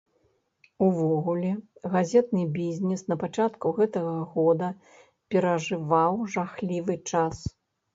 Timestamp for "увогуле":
0.85-1.51